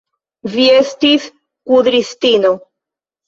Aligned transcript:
Vi 0.53 0.63
estis 0.77 1.27
kudristino! 1.71 2.55